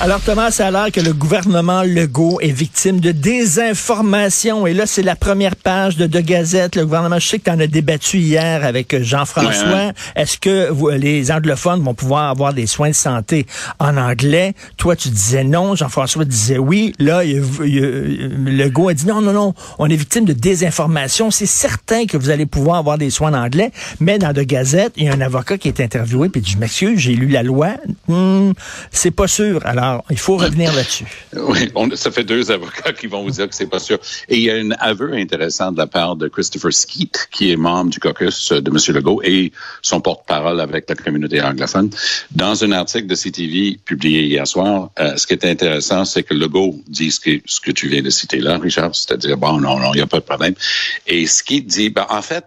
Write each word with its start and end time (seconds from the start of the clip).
Alors 0.00 0.20
Thomas, 0.20 0.52
ça 0.52 0.68
a 0.68 0.70
l'air 0.70 0.92
que 0.92 1.00
le 1.00 1.12
gouvernement 1.12 1.82
Legault 1.82 2.38
est 2.40 2.52
victime 2.52 3.00
de 3.00 3.10
désinformation. 3.10 4.64
Et 4.68 4.72
là, 4.72 4.86
c'est 4.86 5.02
la 5.02 5.16
première 5.16 5.56
page 5.56 5.96
de 5.96 6.06
De 6.06 6.20
Gazette. 6.20 6.76
Le 6.76 6.84
gouvernement, 6.84 7.18
je 7.18 7.26
sais 7.26 7.38
que 7.40 7.44
tu 7.44 7.50
en 7.50 7.58
as 7.58 7.66
débattu 7.66 8.18
hier 8.18 8.64
avec 8.64 9.02
Jean-François. 9.02 9.66
Ouais, 9.66 9.74
hein. 9.74 9.92
Est-ce 10.14 10.38
que 10.38 10.70
vous, 10.70 10.90
les 10.90 11.32
anglophones 11.32 11.82
vont 11.82 11.94
pouvoir 11.94 12.30
avoir 12.30 12.54
des 12.54 12.68
soins 12.68 12.90
de 12.90 12.94
santé 12.94 13.46
en 13.80 13.96
anglais? 13.96 14.54
Toi, 14.76 14.94
tu 14.94 15.08
disais 15.08 15.42
non. 15.42 15.74
Jean-François 15.74 16.24
disait 16.24 16.58
oui. 16.58 16.92
Là, 17.00 17.24
il, 17.24 17.42
il, 17.64 18.56
Legault 18.56 18.90
a 18.90 18.94
dit 18.94 19.06
non, 19.06 19.20
non, 19.20 19.32
non. 19.32 19.52
On 19.80 19.90
est 19.90 19.96
victime 19.96 20.24
de 20.24 20.32
désinformation. 20.32 21.32
C'est 21.32 21.46
certain 21.46 22.06
que 22.06 22.16
vous 22.16 22.30
allez 22.30 22.46
pouvoir 22.46 22.76
avoir 22.76 22.98
des 22.98 23.10
soins 23.10 23.32
en 23.34 23.44
anglais. 23.46 23.72
Mais 23.98 24.20
dans 24.20 24.32
De 24.32 24.44
Gazette, 24.44 24.92
il 24.96 25.06
y 25.06 25.08
a 25.08 25.12
un 25.12 25.20
avocat 25.20 25.58
qui 25.58 25.66
est 25.66 25.80
interviewé 25.80 26.28
puis 26.28 26.40
il 26.40 26.44
dit, 26.44 26.52
je 26.52 26.58
m'excuse, 26.58 27.00
j'ai 27.00 27.14
lu 27.14 27.26
la 27.26 27.42
loi. 27.42 27.70
Hmm, 28.06 28.52
c'est 28.92 29.10
pas 29.10 29.26
sûr. 29.26 29.60
Alors, 29.64 29.87
alors, 29.88 30.04
il 30.10 30.18
faut 30.18 30.36
revenir 30.36 30.72
là-dessus. 30.74 31.06
Oui, 31.34 31.70
on, 31.74 31.88
ça 31.94 32.10
fait 32.10 32.24
deux 32.24 32.50
avocats 32.50 32.92
qui 32.92 33.06
vont 33.06 33.22
vous 33.22 33.30
dire 33.30 33.48
que 33.48 33.54
c'est 33.54 33.66
pas 33.66 33.78
sûr. 33.78 33.98
Et 34.28 34.36
il 34.36 34.42
y 34.42 34.50
a 34.50 34.54
un 34.54 34.70
aveu 34.72 35.14
intéressant 35.14 35.72
de 35.72 35.78
la 35.78 35.86
part 35.86 36.16
de 36.16 36.28
Christopher 36.28 36.72
Skeet, 36.72 37.28
qui 37.30 37.52
est 37.52 37.56
membre 37.56 37.90
du 37.90 38.00
caucus 38.00 38.52
de 38.52 38.70
M. 38.70 38.94
Legault 38.94 39.20
et 39.22 39.52
son 39.82 40.00
porte-parole 40.00 40.60
avec 40.60 40.88
la 40.88 40.94
communauté 40.94 41.40
anglophone. 41.40 41.90
Dans 42.30 42.64
un 42.64 42.72
article 42.72 43.06
de 43.06 43.14
CTV 43.14 43.78
publié 43.84 44.24
hier 44.24 44.46
soir, 44.46 44.90
euh, 44.98 45.16
ce 45.16 45.26
qui 45.26 45.34
est 45.34 45.44
intéressant, 45.44 46.04
c'est 46.04 46.22
que 46.22 46.34
Legault 46.34 46.76
dit 46.88 47.10
ce 47.10 47.20
que, 47.20 47.40
ce 47.46 47.60
que 47.60 47.70
tu 47.70 47.88
viens 47.88 48.02
de 48.02 48.10
citer 48.10 48.40
là, 48.40 48.58
Richard, 48.58 48.94
c'est-à-dire, 48.94 49.36
bon, 49.36 49.60
non, 49.60 49.78
non, 49.78 49.92
il 49.94 49.96
n'y 49.96 50.02
a 50.02 50.06
pas 50.06 50.18
de 50.18 50.24
problème. 50.24 50.54
Et 51.06 51.26
Skeet 51.26 51.66
dit, 51.66 51.90
ben, 51.90 52.06
en 52.10 52.22
fait, 52.22 52.44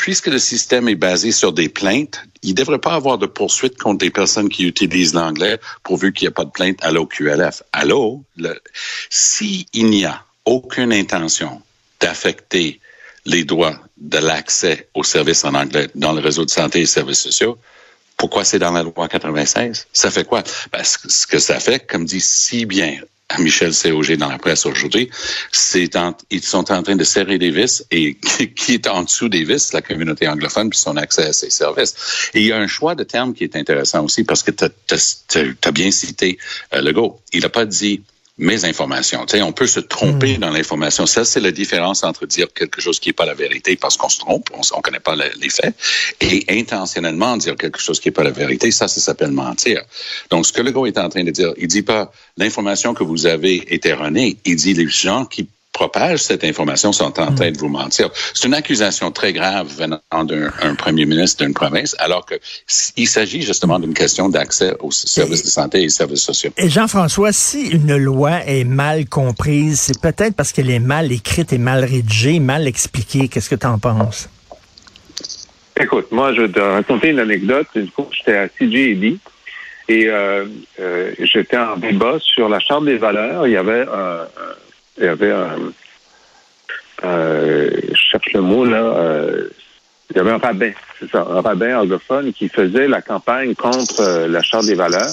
puisque 0.00 0.28
le 0.28 0.38
système 0.38 0.88
est 0.88 0.94
basé 0.94 1.30
sur 1.30 1.52
des 1.52 1.68
plaintes, 1.68 2.22
il 2.42 2.52
ne 2.52 2.54
devrait 2.54 2.78
pas 2.78 2.94
avoir 2.94 3.18
de 3.18 3.26
poursuite 3.26 3.76
contre 3.76 3.98
des 3.98 4.10
personnes 4.10 4.48
qui 4.48 4.64
utilisent 4.64 5.12
l'anglais 5.12 5.60
pourvu 5.82 6.14
qu'il 6.14 6.24
n'y 6.24 6.32
a 6.32 6.34
pas 6.34 6.46
de 6.46 6.50
plainte 6.50 6.78
à 6.80 6.90
l'OQLF. 6.90 7.62
Allô? 7.74 8.24
S'il 9.10 9.66
n'y 9.74 10.06
a 10.06 10.24
aucune 10.46 10.94
intention 10.94 11.60
d'affecter 12.00 12.80
les 13.26 13.44
droits 13.44 13.78
de 13.98 14.16
l'accès 14.16 14.88
aux 14.94 15.04
services 15.04 15.44
en 15.44 15.52
anglais 15.52 15.90
dans 15.94 16.14
le 16.14 16.20
réseau 16.20 16.46
de 16.46 16.50
santé 16.50 16.80
et 16.80 16.86
services 16.86 17.20
sociaux, 17.20 17.58
pourquoi 18.16 18.46
c'est 18.46 18.58
dans 18.58 18.72
la 18.72 18.82
loi 18.82 19.06
96? 19.06 19.86
Ça 19.92 20.10
fait 20.10 20.24
quoi? 20.24 20.42
Ben, 20.72 20.82
ce 20.82 21.26
que 21.26 21.38
ça 21.38 21.60
fait, 21.60 21.86
comme 21.86 22.06
dit 22.06 22.22
si 22.22 22.64
bien 22.64 22.96
Michel 23.38 23.72
COG 23.72 24.16
dans 24.16 24.28
la 24.28 24.38
presse 24.38 24.66
aujourd'hui, 24.66 25.10
ils 26.30 26.42
sont 26.42 26.72
en 26.72 26.82
train 26.82 26.96
de 26.96 27.04
serrer 27.04 27.38
des 27.38 27.50
vis 27.50 27.84
et 27.90 28.14
qui 28.56 28.74
est 28.74 28.88
en 28.88 29.02
dessous 29.02 29.28
des 29.28 29.44
vis, 29.44 29.72
la 29.72 29.82
communauté 29.82 30.28
anglophone 30.28 30.70
puis 30.70 30.78
son 30.78 30.96
accès 30.96 31.26
à 31.26 31.32
ces 31.32 31.50
services. 31.50 32.30
Et 32.34 32.40
il 32.40 32.46
y 32.46 32.52
a 32.52 32.58
un 32.58 32.66
choix 32.66 32.94
de 32.94 33.04
termes 33.04 33.34
qui 33.34 33.44
est 33.44 33.56
intéressant 33.56 34.04
aussi 34.04 34.24
parce 34.24 34.42
que 34.42 34.50
tu 34.50 34.64
as, 34.64 35.72
bien 35.72 35.90
cité 35.90 36.38
euh, 36.74 36.80
Legault. 36.82 37.20
Il 37.32 37.42
n'a 37.42 37.48
pas 37.48 37.64
dit 37.64 38.02
mes 38.40 38.64
informations. 38.64 39.26
Tu 39.26 39.36
sais, 39.36 39.42
on 39.42 39.52
peut 39.52 39.66
se 39.66 39.80
tromper 39.80 40.38
dans 40.38 40.50
l'information. 40.50 41.06
Ça, 41.06 41.24
c'est 41.24 41.40
la 41.40 41.52
différence 41.52 42.02
entre 42.02 42.26
dire 42.26 42.48
quelque 42.52 42.80
chose 42.80 42.98
qui 42.98 43.10
n'est 43.10 43.14
pas 43.14 43.26
la 43.26 43.34
vérité 43.34 43.76
parce 43.76 43.98
qu'on 43.98 44.08
se 44.08 44.18
trompe, 44.18 44.48
on 44.54 44.58
ne 44.58 44.82
connaît 44.82 44.98
pas 44.98 45.14
les 45.14 45.50
faits, 45.50 45.74
et 46.20 46.44
intentionnellement 46.48 47.36
dire 47.36 47.56
quelque 47.56 47.78
chose 47.78 48.00
qui 48.00 48.08
n'est 48.08 48.12
pas 48.12 48.24
la 48.24 48.30
vérité. 48.30 48.70
Ça, 48.70 48.88
ça 48.88 49.00
s'appelle 49.00 49.30
mentir. 49.30 49.82
Donc, 50.30 50.46
ce 50.46 50.52
que 50.52 50.62
le 50.62 50.72
gars 50.72 50.86
est 50.86 50.98
en 50.98 51.10
train 51.10 51.22
de 51.22 51.30
dire, 51.30 51.52
il 51.58 51.68
dit 51.68 51.82
pas 51.82 52.10
l'information 52.38 52.94
que 52.94 53.04
vous 53.04 53.26
avez 53.26 53.74
est 53.74 53.84
erronée. 53.84 54.38
Il 54.46 54.56
dit 54.56 54.72
les 54.72 54.88
gens 54.88 55.26
qui 55.26 55.46
propagent 55.72 56.22
cette 56.22 56.44
information 56.44 56.92
sont 56.92 57.18
en 57.20 57.32
train 57.32 57.50
de 57.50 57.58
vous 57.58 57.68
mentir. 57.68 58.10
C'est 58.34 58.46
une 58.46 58.54
accusation 58.54 59.10
très 59.10 59.32
grave 59.32 59.68
venant 59.78 60.24
d'un 60.24 60.74
premier 60.74 61.06
ministre 61.06 61.44
d'une 61.44 61.54
province, 61.54 61.94
alors 61.98 62.26
qu'il 62.26 63.08
s'agit 63.08 63.42
justement 63.42 63.78
d'une 63.78 63.94
question 63.94 64.28
d'accès 64.28 64.74
aux 64.80 64.90
services 64.90 65.44
de 65.44 65.48
santé 65.48 65.82
et 65.82 65.86
aux 65.86 65.90
services 65.90 66.22
sociaux. 66.22 66.50
Et 66.56 66.68
Jean-François, 66.68 67.32
si 67.32 67.68
une 67.68 67.96
loi 67.96 68.44
est 68.46 68.64
mal 68.64 69.08
comprise, 69.08 69.80
c'est 69.80 70.00
peut-être 70.00 70.34
parce 70.34 70.52
qu'elle 70.52 70.70
est 70.70 70.80
mal 70.80 71.12
écrite 71.12 71.52
et 71.52 71.58
mal 71.58 71.84
rédigée, 71.84 72.40
mal 72.40 72.66
expliquée. 72.66 73.28
Qu'est-ce 73.28 73.50
que 73.50 73.54
tu 73.54 73.66
en 73.66 73.78
penses? 73.78 74.28
Écoute, 75.80 76.08
moi, 76.10 76.34
je 76.34 76.42
vais 76.42 76.48
te 76.48 76.60
raconter 76.60 77.08
une 77.08 77.20
anecdote. 77.20 77.68
Une 77.74 77.88
fois, 77.88 78.08
j'étais 78.12 78.36
à 78.36 78.48
et 79.90 80.06
euh, 80.06 80.44
euh, 80.78 81.12
j'étais 81.18 81.56
en 81.56 81.76
débat 81.76 82.18
sur 82.20 82.48
la 82.48 82.60
Charte 82.60 82.84
des 82.84 82.96
valeurs. 82.96 83.48
Il 83.48 83.52
y 83.52 83.56
avait 83.56 83.82
un 83.82 84.26
il 85.00 85.06
y 85.06 85.08
avait 85.08 85.32
un, 85.32 85.58
euh, 87.04 87.70
je 87.90 87.96
cherche 87.96 88.32
le 88.34 88.42
mot 88.42 88.64
là, 88.64 88.82
euh, 88.82 89.48
il 90.10 90.16
y 90.16 90.20
avait 90.20 90.30
un 90.30 90.38
rabbin, 90.38 90.72
c'est 90.98 91.10
ça, 91.10 91.26
un 91.28 91.40
rabbin 91.40 91.78
anglophone 91.78 92.32
qui 92.32 92.48
faisait 92.48 92.88
la 92.88 93.00
campagne 93.00 93.54
contre 93.54 94.00
euh, 94.00 94.28
la 94.28 94.42
charte 94.42 94.66
des 94.66 94.74
valeurs. 94.74 95.12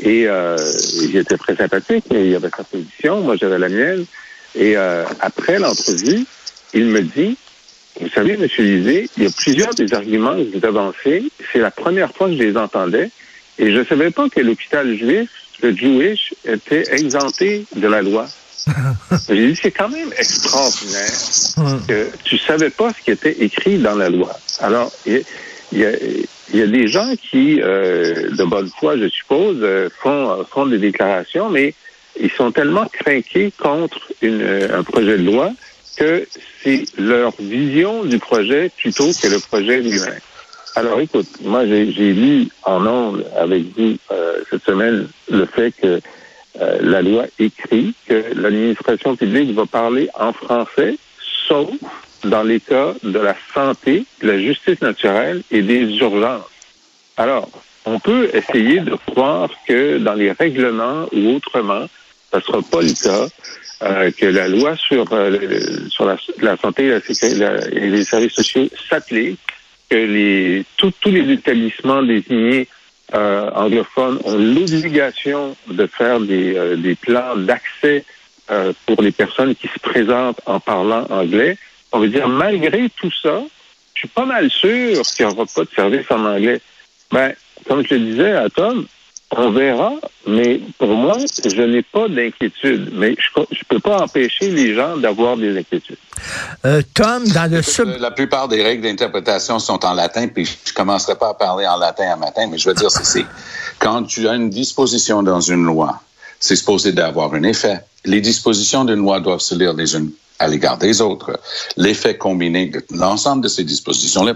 Et 0.00 0.26
euh, 0.26 0.56
il 1.02 1.16
était 1.16 1.36
très 1.36 1.54
sympathique, 1.54 2.04
mais 2.10 2.28
il 2.28 2.34
avait 2.34 2.50
sa 2.50 2.64
position, 2.64 3.20
moi 3.20 3.36
j'avais 3.36 3.58
la 3.58 3.68
mienne. 3.68 4.04
Et 4.56 4.76
euh, 4.76 5.04
après 5.20 5.58
l'entrevue, 5.58 6.24
il 6.72 6.86
me 6.86 7.02
dit, 7.02 7.36
vous 8.00 8.08
savez, 8.08 8.32
M. 8.32 8.48
Lisée, 8.58 9.08
il 9.16 9.22
y 9.22 9.26
a 9.26 9.30
plusieurs 9.30 9.74
des 9.74 9.94
arguments 9.94 10.34
que 10.34 10.58
vous 10.58 10.66
avancez. 10.66 11.30
C'est 11.52 11.60
la 11.60 11.70
première 11.70 12.12
fois 12.12 12.28
que 12.28 12.34
je 12.34 12.42
les 12.42 12.56
entendais. 12.56 13.10
Et 13.58 13.70
je 13.70 13.78
ne 13.78 13.84
savais 13.84 14.10
pas 14.10 14.28
que 14.28 14.40
l'hôpital 14.40 14.96
juif, 14.96 15.30
le 15.62 15.76
Jewish, 15.76 16.34
était 16.44 16.92
exempté 16.92 17.64
de 17.76 17.86
la 17.86 18.02
loi. 18.02 18.26
J'ai 19.28 19.48
dit, 19.48 19.60
c'est 19.60 19.70
quand 19.70 19.88
même 19.88 20.12
extraordinaire 20.18 21.12
que 21.86 22.10
tu 22.24 22.38
savais 22.38 22.70
pas 22.70 22.92
ce 22.92 23.04
qui 23.04 23.10
était 23.10 23.42
écrit 23.44 23.78
dans 23.78 23.94
la 23.94 24.08
loi. 24.08 24.38
Alors, 24.60 24.90
il 25.06 25.22
y, 25.72 25.84
a, 25.84 25.92
y 26.52 26.62
a 26.62 26.66
des 26.66 26.86
gens 26.88 27.12
qui, 27.30 27.60
euh, 27.60 28.30
de 28.30 28.44
bonne 28.44 28.70
foi, 28.78 28.96
je 28.96 29.08
suppose, 29.08 29.58
euh, 29.60 29.88
font, 30.00 30.44
font 30.50 30.66
des 30.66 30.78
déclarations, 30.78 31.50
mais 31.50 31.74
ils 32.18 32.30
sont 32.30 32.52
tellement 32.52 32.86
craqués 32.86 33.52
contre 33.58 34.00
une, 34.22 34.68
un 34.72 34.82
projet 34.82 35.18
de 35.18 35.24
loi 35.24 35.50
que 35.96 36.26
c'est 36.62 36.84
leur 36.98 37.32
vision 37.38 38.04
du 38.04 38.18
projet 38.18 38.70
plutôt 38.76 39.10
que 39.12 39.28
le 39.28 39.38
projet 39.38 39.80
lui-même. 39.80 40.20
Alors, 40.76 40.98
écoute, 41.00 41.28
moi, 41.42 41.66
j'ai 41.66 42.12
lu 42.12 42.48
en 42.64 42.84
ondes 42.84 43.24
avec 43.38 43.62
vous 43.76 43.96
euh, 44.10 44.38
cette 44.50 44.64
semaine 44.64 45.06
le 45.30 45.46
fait 45.46 45.70
que 45.70 46.00
euh, 46.60 46.78
la 46.80 47.02
loi 47.02 47.26
écrit 47.38 47.94
que 48.06 48.24
l'administration 48.34 49.16
publique 49.16 49.52
va 49.54 49.66
parler 49.66 50.08
en 50.14 50.32
français, 50.32 50.96
sauf 51.48 51.70
dans 52.24 52.42
les 52.42 52.60
cas 52.60 52.94
de 53.02 53.18
la 53.18 53.36
santé, 53.52 54.04
de 54.22 54.28
la 54.28 54.38
justice 54.38 54.80
naturelle 54.80 55.42
et 55.50 55.62
des 55.62 55.82
urgences. 55.96 56.44
Alors, 57.16 57.50
on 57.84 57.98
peut 57.98 58.30
essayer 58.32 58.80
de 58.80 58.94
croire 58.94 59.50
que 59.66 59.98
dans 59.98 60.14
les 60.14 60.32
règlements 60.32 61.06
ou 61.12 61.36
autrement, 61.36 61.86
ça 62.30 62.38
ne 62.38 62.42
sera 62.42 62.62
pas 62.62 62.82
le 62.82 63.02
cas, 63.02 63.28
euh, 63.82 64.10
que 64.12 64.26
la 64.26 64.48
loi 64.48 64.76
sur, 64.76 65.04
euh, 65.12 65.38
sur 65.88 66.06
la, 66.06 66.56
santé 66.56 66.86
et, 66.86 67.90
les 67.90 68.04
services 68.04 68.32
sociaux 68.32 68.68
s'applique, 68.88 69.38
que 69.90 69.96
les, 69.96 70.64
tous 70.76 70.92
les 71.06 71.32
établissements 71.32 72.02
désignés 72.02 72.68
euh, 73.14 73.50
anglophones 73.54 74.18
ont 74.24 74.36
l'obligation 74.36 75.56
de 75.68 75.86
faire 75.86 76.20
des, 76.20 76.56
euh, 76.56 76.76
des 76.76 76.94
plans 76.94 77.36
d'accès 77.36 78.04
euh, 78.50 78.72
pour 78.86 79.02
les 79.02 79.12
personnes 79.12 79.54
qui 79.54 79.68
se 79.68 79.78
présentent 79.78 80.40
en 80.46 80.58
parlant 80.60 81.06
anglais. 81.10 81.56
On 81.92 82.00
veut 82.00 82.08
dire, 82.08 82.28
malgré 82.28 82.90
tout 82.90 83.12
ça, 83.22 83.42
je 83.94 84.00
suis 84.00 84.08
pas 84.08 84.24
mal 84.24 84.50
sûr 84.50 85.02
qu'il 85.02 85.26
n'y 85.26 85.32
aura 85.32 85.46
pas 85.46 85.62
de 85.62 85.70
service 85.74 86.10
en 86.10 86.24
anglais. 86.24 86.60
Ben, 87.12 87.32
comme 87.68 87.86
je 87.86 87.94
le 87.94 88.00
disais 88.00 88.32
à 88.32 88.50
Tom, 88.50 88.86
on 89.36 89.50
verra, 89.50 89.92
mais 90.26 90.60
pour 90.78 90.88
moi, 90.88 91.16
je 91.18 91.62
n'ai 91.62 91.82
pas 91.82 92.08
d'inquiétude. 92.08 92.90
Mais 92.92 93.16
je 93.18 93.40
ne 93.40 93.46
peux 93.68 93.80
pas 93.80 94.02
empêcher 94.02 94.50
les 94.50 94.74
gens 94.74 94.96
d'avoir 94.96 95.36
des 95.36 95.56
inquiétudes. 95.58 95.96
Euh, 96.64 96.82
Tom, 96.94 97.26
dans 97.28 97.50
le 97.50 97.62
sub... 97.62 97.88
La 97.98 98.10
plupart 98.10 98.48
des 98.48 98.62
règles 98.62 98.82
d'interprétation 98.84 99.58
sont 99.58 99.84
en 99.84 99.94
latin, 99.94 100.28
puis 100.28 100.44
je 100.44 100.70
ne 100.70 100.74
commencerai 100.74 101.16
pas 101.16 101.30
à 101.30 101.34
parler 101.34 101.66
en 101.66 101.76
latin 101.76 102.12
un 102.12 102.16
matin, 102.16 102.46
mais 102.50 102.58
je 102.58 102.68
veux 102.68 102.74
dire, 102.74 102.90
c'est 102.90 103.24
Quand 103.78 104.04
tu 104.04 104.28
as 104.28 104.34
une 104.34 104.50
disposition 104.50 105.22
dans 105.22 105.40
une 105.40 105.64
loi, 105.64 106.00
c'est 106.40 106.56
supposé 106.56 106.92
d'avoir 106.92 107.32
un 107.34 107.42
effet. 107.42 107.80
Les 108.04 108.20
dispositions 108.20 108.84
d'une 108.84 109.00
loi 109.00 109.20
doivent 109.20 109.40
se 109.40 109.54
lire 109.54 109.74
les 109.74 109.94
unes 109.96 110.10
à 110.38 110.48
l'égard 110.48 110.78
des 110.78 111.00
autres. 111.00 111.38
L'effet 111.76 112.16
combiné 112.16 112.66
de 112.66 112.82
l'ensemble 112.90 113.42
de 113.42 113.48
ces 113.48 113.64
dispositions-là, 113.64 114.34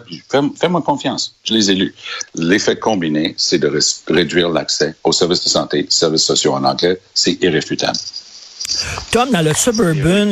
fais-moi 0.58 0.82
confiance, 0.82 1.34
je 1.44 1.54
les 1.54 1.70
ai 1.70 1.74
lues. 1.74 1.94
L'effet 2.34 2.76
combiné, 2.76 3.34
c'est 3.36 3.58
de 3.58 3.78
réduire 4.08 4.48
l'accès 4.48 4.94
aux 5.04 5.12
services 5.12 5.44
de 5.44 5.48
santé, 5.48 5.86
services 5.88 6.24
sociaux 6.24 6.54
en 6.54 6.64
anglais, 6.64 7.00
c'est 7.14 7.42
irréfutable. 7.42 7.98
Tom, 9.10 9.30
dans 9.30 9.40
le 9.40 9.54
Suburban, 9.54 10.26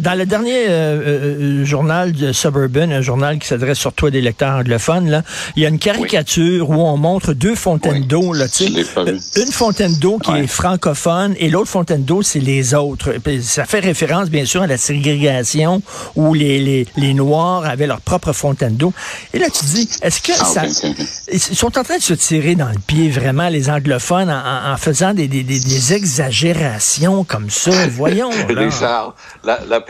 dans, 0.00 0.18
le 0.18 0.24
dernier 0.24 0.66
euh, 0.68 1.60
euh, 1.60 1.64
journal 1.64 2.12
de 2.12 2.32
Suburban, 2.32 2.90
un 2.90 3.02
journal 3.02 3.38
qui 3.38 3.46
s'adresse 3.46 3.78
surtout 3.78 4.06
à 4.06 4.10
des 4.10 4.22
lecteurs 4.22 4.56
anglophones, 4.56 5.10
là, 5.10 5.22
il 5.54 5.62
y 5.62 5.66
a 5.66 5.68
une 5.68 5.78
caricature 5.78 6.70
où 6.70 6.74
on 6.74 6.96
montre 6.96 7.34
deux 7.34 7.54
fontaines 7.54 8.04
d'eau. 8.04 8.32
Là, 8.32 8.46
euh, 8.96 9.18
une 9.36 9.52
fontaine 9.52 9.94
d'eau 9.96 10.18
qui 10.18 10.32
est 10.32 10.46
francophone 10.46 11.34
et 11.38 11.50
l'autre 11.50 11.68
fontaine 11.68 12.04
d'eau, 12.04 12.22
c'est 12.22 12.40
les 12.40 12.74
autres. 12.74 13.14
Ça 13.42 13.66
fait 13.66 13.80
référence, 13.80 14.30
bien 14.30 14.46
sûr, 14.46 14.62
à 14.62 14.66
la 14.66 14.78
ségrégation 14.78 15.82
où 16.16 16.32
les, 16.32 16.58
les, 16.60 16.86
les 16.96 17.12
Noirs 17.12 17.66
avaient 17.66 17.86
leur 17.86 18.00
propre 18.00 18.32
fontaine 18.32 18.76
d'eau. 18.76 18.94
Et 19.34 19.38
là, 19.38 19.46
tu 19.50 19.64
dis, 19.66 19.88
est-ce 20.02 20.22
que 20.22 20.32
ah, 20.40 20.44
ça... 20.44 20.62
Ils 21.30 21.38
sont 21.38 21.78
en 21.78 21.84
train 21.84 21.98
de 21.98 22.02
se 22.02 22.14
tirer 22.14 22.54
dans 22.54 22.68
le 22.68 22.78
pied, 22.86 23.10
vraiment, 23.10 23.48
les 23.50 23.68
anglophones, 23.68 24.30
en, 24.30 24.72
en 24.72 24.76
faisant 24.78 25.12
des, 25.12 25.28
des, 25.28 25.42
des 25.42 25.92
exagérations 25.92 27.24
comme 27.24 27.50
ça 27.50 27.57
voyons. 27.90 28.30
Richard, 28.48 29.14
la, 29.44 29.60
la, 29.68 29.84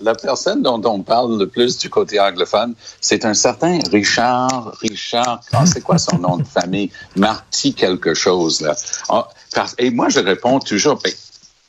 la, 0.00 0.14
personne 0.14 0.62
dont 0.62 0.80
on 0.84 1.02
parle 1.02 1.38
le 1.38 1.46
plus 1.46 1.78
du 1.78 1.90
côté 1.90 2.20
anglophone, 2.20 2.74
c'est 3.00 3.24
un 3.24 3.34
certain 3.34 3.78
Richard, 3.90 4.76
Richard, 4.80 5.40
ah, 5.52 5.64
c'est 5.66 5.80
quoi 5.80 5.98
son 5.98 6.18
nom 6.18 6.36
de 6.38 6.44
famille? 6.44 6.90
Marty 7.16 7.74
quelque 7.74 8.14
chose, 8.14 8.60
là. 8.60 8.74
Ah, 9.08 9.28
et 9.78 9.90
moi, 9.90 10.08
je 10.08 10.20
réponds 10.20 10.58
toujours, 10.58 10.98
ben, 11.02 11.12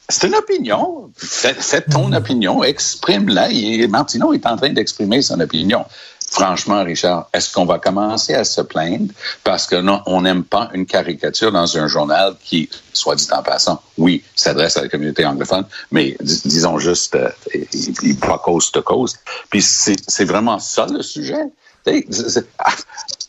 c'est 0.10 0.28
une 0.28 0.36
opinion. 0.36 1.12
Fais, 1.16 1.82
ton 1.82 2.12
opinion, 2.14 2.64
exprime-la. 2.64 3.52
Et 3.52 3.88
Martineau 3.88 4.34
est 4.34 4.46
en 4.48 4.58
train 4.58 4.74
d'exprimer 4.74 5.22
son 5.22 5.40
opinion. 5.40 5.86
Franchement, 6.32 6.84
Richard, 6.84 7.28
est-ce 7.34 7.52
qu'on 7.52 7.66
va 7.66 7.80
commencer 7.80 8.36
à 8.36 8.44
se 8.44 8.62
plaindre 8.62 9.12
parce 9.44 9.66
que 9.66 9.76
non, 9.76 10.02
on 10.06 10.22
n'aime 10.22 10.44
pas 10.44 10.70
une 10.74 10.86
caricature 10.86 11.52
dans 11.52 11.78
un 11.78 11.88
journal 11.88 12.36
qui, 12.44 12.70
soit 12.94 13.16
dit 13.16 13.28
en 13.32 13.42
passant, 13.42 13.82
oui, 13.98 14.24
s'adresse 14.36 14.78
à 14.78 14.84
la 14.84 14.90
communauté 14.90 15.26
anglophone, 15.26 15.66
mais 15.92 16.16
disons 16.22 16.78
juste, 16.78 17.16
euh, 17.16 17.30
il 17.74 18.18
pas 18.18 18.38
coast 18.38 18.74
to 18.74 18.82
coast. 18.82 19.20
Puis 19.50 19.62
c'est 19.62 20.26
vraiment 20.26 20.60
ça 20.60 20.86
le 20.86 21.02
sujet. 21.02 21.46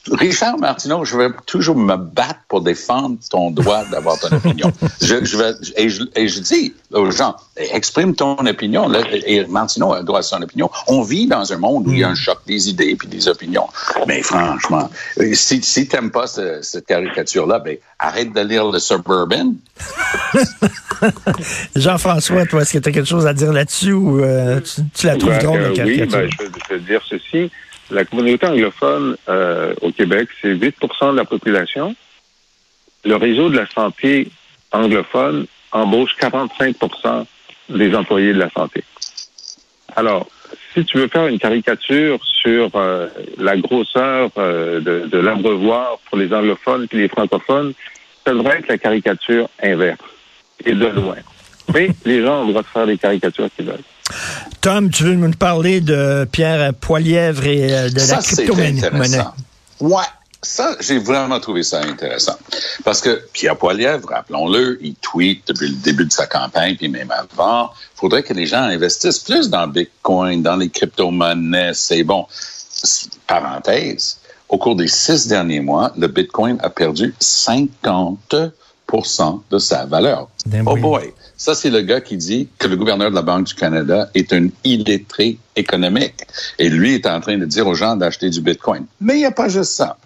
Richard 0.09 0.59
Martineau, 0.59 1.05
je 1.05 1.17
vais 1.17 1.29
toujours 1.45 1.77
me 1.77 1.97
battre 1.97 2.41
pour 2.49 2.63
défendre 2.63 3.19
ton 3.31 3.51
droit 3.51 3.85
d'avoir 3.85 4.19
ton 4.19 4.35
opinion. 4.35 4.73
Je, 5.03 5.25
je 5.25 5.37
vais, 5.37 5.53
et, 5.77 5.89
je, 5.89 6.03
et, 6.15 6.29
je, 6.29 6.41
dis 6.41 6.75
aux 6.93 7.11
gens, 7.11 7.37
exprime 7.57 8.15
ton 8.15 8.37
opinion. 8.47 8.89
Là, 8.89 9.01
et 9.27 9.45
Martineau 9.47 9.93
a 9.93 9.99
le 9.99 10.05
droit 10.05 10.21
à 10.21 10.23
son 10.23 10.41
opinion. 10.43 10.71
On 10.87 11.03
vit 11.03 11.27
dans 11.27 11.53
un 11.53 11.59
monde 11.59 11.87
où 11.87 11.93
il 11.93 11.99
y 11.99 12.05
a 12.05 12.09
un 12.09 12.15
choc 12.15 12.39
des 12.47 12.69
idées 12.69 12.97
et 13.03 13.07
des 13.07 13.29
opinions. 13.29 13.67
Mais 14.07 14.23
franchement, 14.23 14.91
si, 15.33 15.63
si 15.63 15.89
tu 15.89 15.97
n'aimes 15.97 16.11
pas 16.11 16.27
cette 16.27 16.87
caricature-là, 16.87 17.59
ben, 17.59 17.77
arrête 17.99 18.33
de 18.33 18.41
lire 18.41 18.71
le 18.71 18.79
Suburban. 18.79 19.55
Jean-François, 21.77 22.47
toi, 22.47 22.63
est-ce 22.63 22.75
que 22.75 22.79
tu 22.79 22.89
as 22.89 22.93
quelque 22.93 23.09
chose 23.09 23.27
à 23.27 23.33
dire 23.33 23.53
là-dessus 23.53 23.93
ou 23.93 24.23
euh, 24.23 24.61
tu, 24.95 25.07
la 25.07 25.17
trouves 25.17 25.31
ben, 25.31 25.43
drôle, 25.43 25.61
la 25.61 25.69
euh, 25.69 25.75
caricature? 25.75 26.19
Oui, 26.19 26.31
ben, 26.39 26.51
je 26.69 26.75
te 26.75 26.81
dire 26.81 27.01
ceci. 27.09 27.51
La 27.91 28.05
communauté 28.05 28.47
anglophone 28.47 29.17
euh, 29.29 29.75
au 29.81 29.91
Québec, 29.91 30.29
c'est 30.41 30.55
8% 30.55 31.13
de 31.13 31.17
la 31.17 31.25
population. 31.25 31.95
Le 33.05 33.17
réseau 33.17 33.49
de 33.49 33.57
la 33.57 33.67
santé 33.67 34.29
anglophone 34.73 35.47
embauche 35.73 36.17
45% 36.21 37.25
des 37.71 37.95
employés 37.95 38.33
de 38.33 38.39
la 38.39 38.51
santé. 38.51 38.85
Alors, 39.97 40.29
si 40.75 40.85
tu 40.85 40.99
veux 40.99 41.09
faire 41.09 41.27
une 41.27 41.39
caricature 41.39 42.19
sur 42.25 42.71
euh, 42.75 43.09
la 43.39 43.57
grosseur 43.57 44.31
euh, 44.39 44.81
de, 44.81 45.09
de 45.09 45.19
l'abreuvoir 45.19 45.99
pour 46.09 46.19
les 46.19 46.33
anglophones 46.33 46.87
et 46.93 46.97
les 46.97 47.09
francophones, 47.09 47.73
ça 48.25 48.33
devrait 48.33 48.59
être 48.59 48.69
la 48.69 48.79
caricature 48.79 49.49
inverse 49.63 49.99
et 50.65 50.73
de 50.73 50.87
loin. 50.87 51.17
Mais 51.75 51.91
les 52.05 52.23
gens 52.23 52.43
ont 52.43 52.47
le 52.47 52.51
droit 52.51 52.63
de 52.63 52.67
faire 52.69 52.87
des 52.87 52.99
caricatures 52.99 53.49
qu'ils 53.57 53.67
veulent. 53.67 53.83
Tom, 54.61 54.91
tu 54.91 55.05
veux 55.05 55.15
nous 55.15 55.31
parler 55.31 55.81
de 55.81 56.29
Pierre 56.31 56.75
Poilièvre 56.75 57.47
et 57.47 57.73
euh, 57.73 57.89
de 57.89 57.99
la 57.99 58.19
crypto-monnaie? 58.19 59.25
Ouais. 59.81 60.05
Ça, 60.43 60.75
j'ai 60.81 60.99
vraiment 60.99 61.39
trouvé 61.39 61.63
ça 61.63 61.81
intéressant. 61.81 62.37
Parce 62.83 63.03
que 63.03 63.23
Pierre 63.33 63.57
Poilièvre, 63.57 64.09
rappelons-le, 64.09 64.79
il 64.83 64.95
tweet 64.95 65.47
depuis 65.49 65.69
le 65.69 65.75
début 65.77 66.07
de 66.07 66.13
sa 66.13 66.27
campagne, 66.27 66.77
puis 66.77 66.89
même 66.89 67.11
avant, 67.11 67.71
il 67.95 68.01
faudrait 68.01 68.23
que 68.23 68.33
les 68.33 68.47
gens 68.47 68.63
investissent 68.63 69.19
plus 69.19 69.51
dans 69.51 69.67
le 69.67 69.73
Bitcoin, 69.73 70.43
dans 70.43 70.57
les 70.57 70.71
crypto-monnaies. 70.71 71.73
C'est 71.75 72.05
bon. 72.05 72.27
Parenthèse, 73.27 74.19
au 74.49 74.57
cours 74.57 74.77
des 74.77 74.89
six 74.89 75.27
derniers 75.27 75.61
mois, 75.61 75.93
le 75.97 76.09
Bitcoin 76.09 76.59
a 76.63 76.71
perdu 76.71 77.15
50 77.21 78.35
de 79.51 79.59
sa 79.59 79.85
valeur. 79.87 80.29
Oh 80.67 80.77
boy! 80.77 81.13
Ça, 81.37 81.55
c'est 81.55 81.71
le 81.71 81.81
gars 81.81 82.01
qui 82.01 82.17
dit 82.17 82.49
que 82.59 82.69
le 82.69 82.77
gouverneur 82.77 83.11
de 83.11 83.15
la 83.15 83.23
Banque 83.23 83.47
du 83.47 83.55
Canada 83.55 84.11
est 84.15 84.33
un 84.33 84.49
illettré 84.65 85.39
économique. 85.57 86.27
Et 86.59 86.69
lui 86.69 86.95
est 86.95 87.07
en 87.07 87.21
train 87.21 87.39
de 87.39 87.47
dire 87.47 87.67
aux 87.67 87.75
gens 87.75 87.97
d'acheter 87.97 88.29
du 88.29 88.41
Bitcoin. 88.41 88.85
Mais 89.01 89.15
il 89.15 89.19
n'y 89.19 89.25
a 89.25 89.31
pas 89.31 89.49
juste 89.49 89.73
ça. 89.73 89.97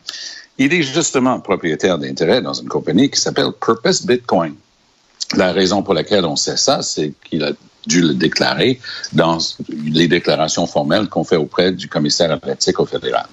Il 0.58 0.72
est 0.72 0.82
justement 0.82 1.40
propriétaire 1.40 1.98
d'intérêt 1.98 2.40
dans 2.40 2.54
une 2.54 2.68
compagnie 2.68 3.10
qui 3.10 3.20
s'appelle 3.20 3.50
Purpose 3.60 4.06
Bitcoin. 4.06 4.54
La 5.36 5.52
raison 5.52 5.82
pour 5.82 5.94
laquelle 5.94 6.24
on 6.24 6.36
sait 6.36 6.56
ça, 6.56 6.82
c'est 6.82 7.12
qu'il 7.24 7.42
a 7.42 7.52
dû 7.86 8.00
le 8.00 8.14
déclarer 8.14 8.80
dans 9.12 9.38
les 9.68 10.06
déclarations 10.06 10.66
formelles 10.66 11.08
qu'on 11.08 11.24
fait 11.24 11.36
auprès 11.36 11.72
du 11.72 11.88
commissaire 11.88 12.30
à 12.30 12.46
l'éthique 12.46 12.78
au 12.78 12.86
fédéral. 12.86 13.26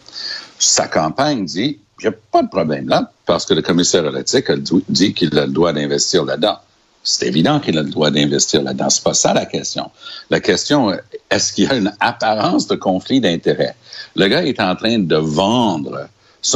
Sa 0.57 0.87
campagne 0.87 1.45
dit, 1.45 1.79
il 2.01 2.09
n'y 2.09 2.15
a 2.15 2.17
pas 2.31 2.41
de 2.41 2.49
problème 2.49 2.87
là, 2.89 3.11
parce 3.25 3.45
que 3.45 3.53
le 3.53 3.61
commissaire 3.61 4.05
à 4.05 4.11
l'éthique 4.11 4.51
dit 4.89 5.13
qu'il 5.13 5.37
a 5.37 5.45
le 5.45 5.51
droit 5.51 5.71
d'investir 5.71 6.25
là-dedans. 6.25 6.57
C'est 7.03 7.27
évident 7.27 7.59
qu'il 7.59 7.77
a 7.77 7.83
le 7.83 7.89
droit 7.89 8.11
d'investir 8.11 8.61
là-dedans. 8.63 8.89
C'est 8.89 9.03
pas 9.03 9.13
ça 9.13 9.33
la 9.33 9.45
question. 9.45 9.89
La 10.29 10.39
question, 10.39 10.95
est-ce 11.29 11.53
qu'il 11.53 11.65
y 11.65 11.67
a 11.67 11.75
une 11.75 11.93
apparence 11.99 12.67
de 12.67 12.75
conflit 12.75 13.21
d'intérêts? 13.21 13.75
Le 14.15 14.27
gars 14.27 14.43
est 14.43 14.59
en 14.59 14.75
train 14.75 14.99
de 14.99 15.15
vendre 15.15 16.07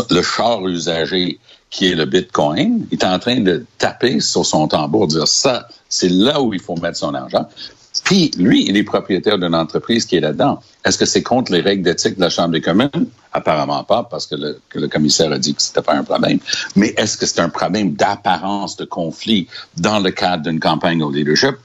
le 0.09 0.21
char 0.21 0.67
usagé 0.67 1.39
qui 1.69 1.87
est 1.91 1.95
le 1.95 2.05
Bitcoin. 2.05 2.87
Il 2.91 2.99
est 2.99 3.05
en 3.05 3.19
train 3.19 3.39
de 3.39 3.65
taper 3.77 4.19
sur 4.19 4.45
son 4.45 4.67
tambour, 4.67 5.07
dire 5.07 5.27
ça, 5.27 5.67
c'est 5.89 6.09
là 6.09 6.41
où 6.41 6.53
il 6.53 6.59
faut 6.59 6.75
mettre 6.75 6.97
son 6.97 7.13
argent. 7.13 7.47
Puis, 8.05 8.29
lui, 8.37 8.65
il 8.67 8.77
est 8.77 8.83
propriétaire 8.83 9.39
d'une 9.39 9.55
entreprise 9.55 10.05
qui 10.05 10.15
est 10.15 10.19
là-dedans. 10.19 10.61
Est-ce 10.85 10.99
que 10.99 11.05
c'est 11.05 11.23
contre 11.23 11.51
les 11.51 11.61
règles 11.61 11.81
d'éthique 11.81 12.17
de 12.17 12.21
la 12.21 12.29
Chambre 12.29 12.51
des 12.51 12.61
communes? 12.61 12.89
Apparemment 13.33 13.83
pas, 13.83 14.03
parce 14.03 14.27
que 14.27 14.35
le, 14.35 14.87
commissaire 14.87 15.31
a 15.31 15.39
dit 15.39 15.55
que 15.55 15.61
c'était 15.61 15.81
pas 15.81 15.95
un 15.95 16.03
problème. 16.03 16.37
Mais 16.75 16.93
est-ce 16.97 17.17
que 17.17 17.25
c'est 17.25 17.41
un 17.41 17.49
problème 17.49 17.93
d'apparence 17.93 18.77
de 18.77 18.85
conflit 18.85 19.47
dans 19.77 19.99
le 19.99 20.11
cadre 20.11 20.43
d'une 20.43 20.59
campagne 20.59 21.01
au 21.01 21.11
leadership? 21.11 21.55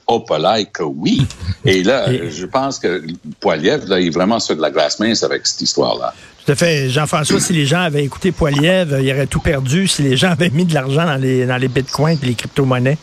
Que 0.73 0.83
oui. 0.83 1.27
Et 1.63 1.83
là, 1.83 2.07
je 2.29 2.45
pense 2.47 2.79
que 2.79 3.03
Poiliev, 3.39 3.87
là, 3.87 3.99
il 3.99 4.07
est 4.07 4.09
vraiment 4.09 4.39
sur 4.39 4.55
de 4.55 4.61
la 4.61 4.71
glace 4.71 4.99
mince 4.99 5.21
avec 5.21 5.45
cette 5.45 5.61
histoire-là. 5.61 6.11
Tout 6.43 6.51
à 6.51 6.55
fait. 6.55 6.89
Jean-François, 6.89 7.39
si 7.39 7.53
les 7.53 7.67
gens 7.67 7.81
avaient 7.81 8.03
écouté 8.03 8.31
Poiliev, 8.31 8.97
il 8.99 9.11
aurait 9.11 9.27
tout 9.27 9.41
perdu 9.41 9.87
si 9.87 10.01
les 10.01 10.17
gens 10.17 10.31
avaient 10.31 10.49
mis 10.49 10.65
de 10.65 10.73
l'argent 10.73 11.05
dans 11.05 11.17
les, 11.17 11.45
dans 11.45 11.57
les 11.57 11.67
bitcoins 11.67 12.17
et 12.23 12.25
les 12.25 12.33
crypto-monnaies. 12.33 12.97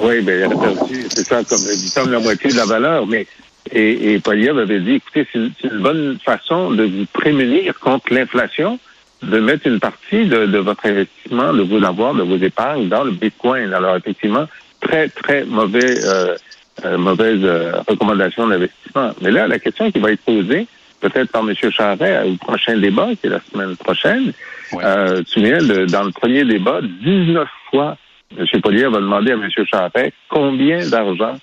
Oui, 0.00 0.20
ben, 0.20 0.38
il 0.38 0.44
a 0.44 0.48
perdu, 0.48 1.06
c'est 1.08 1.26
ça, 1.26 1.42
comme, 1.44 2.12
la 2.12 2.20
moitié 2.20 2.50
de 2.50 2.56
la 2.56 2.66
valeur. 2.66 3.06
Mais, 3.06 3.26
et, 3.72 4.12
et 4.12 4.18
Poliev 4.20 4.58
avait 4.58 4.80
dit, 4.80 4.94
écoutez, 4.94 5.26
c'est 5.32 5.68
une 5.68 5.78
bonne 5.80 6.18
façon 6.24 6.70
de 6.70 6.84
vous 6.84 7.06
prémunir 7.12 7.78
contre 7.80 8.12
l'inflation, 8.12 8.78
de 9.22 9.40
mettre 9.40 9.66
une 9.66 9.80
partie 9.80 10.26
de, 10.26 10.58
votre 10.58 10.86
investissement, 10.86 11.52
de 11.52 11.62
vos 11.62 11.82
avoirs, 11.84 12.14
de 12.14 12.22
vos 12.22 12.36
épargnes 12.36 12.88
dans 12.88 13.04
le 13.04 13.10
Bitcoin. 13.10 13.72
Alors, 13.72 13.96
effectivement, 13.96 14.46
très, 14.80 15.08
très 15.08 15.44
mauvais, 15.44 16.04
euh, 16.04 16.36
euh 16.84 16.96
mauvaise 16.96 17.40
euh, 17.42 17.80
recommandation 17.88 18.46
d'investissement. 18.46 19.10
Mais 19.20 19.30
là, 19.30 19.48
la 19.48 19.58
question 19.58 19.90
qui 19.90 19.98
va 19.98 20.12
être 20.12 20.22
posée, 20.22 20.66
peut-être 21.00 21.30
par 21.32 21.42
M. 21.42 21.54
Charret 21.70 22.22
au 22.28 22.36
prochain 22.36 22.76
débat, 22.76 23.08
qui 23.20 23.26
est 23.26 23.30
la 23.30 23.40
semaine 23.52 23.76
prochaine, 23.76 24.32
euh, 24.74 25.22
tu 25.24 25.40
de, 25.40 25.86
dans 25.86 26.04
le 26.04 26.12
premier 26.12 26.44
débat, 26.44 26.80
19 26.82 27.48
fois 27.70 27.96
M. 28.36 28.60
Polier 28.62 28.88
va 28.88 28.98
demander 28.98 29.32
à 29.32 29.34
M. 29.34 29.48
Champagne 29.70 30.10
combien 30.28 30.86
d'argent 30.88 31.36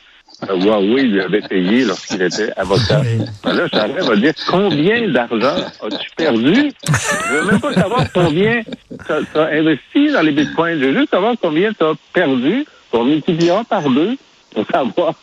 Huawei 0.50 1.04
lui 1.04 1.22
avait 1.22 1.42
payé 1.42 1.86
lorsqu'il 1.86 2.22
était 2.22 2.52
avocat. 2.58 3.02
Ben 3.44 3.54
là, 3.54 3.68
Charret 3.68 4.02
va 4.02 4.16
dire 4.16 4.34
combien 4.48 5.08
d'argent 5.10 5.56
as-tu 5.82 6.10
perdu? 6.18 6.72
Je 6.84 7.34
veux 7.34 7.46
même 7.52 7.62
pas 7.62 7.74
savoir 7.74 8.12
combien 8.14 8.62
tu 8.64 9.40
as, 9.40 9.48
investi 9.48 10.12
dans 10.12 10.22
les 10.22 10.32
bitcoins. 10.32 10.80
Je 10.80 10.86
veux 10.86 11.00
juste 11.00 11.12
savoir 11.12 11.36
combien 11.42 11.72
tu 11.72 11.84
as 11.84 11.94
perdu. 12.14 12.66
On 12.92 13.06
multipliera 13.06 13.64
par 13.64 13.90
deux. 13.90 14.18
Pour 14.56 14.66
savoir 14.72 15.14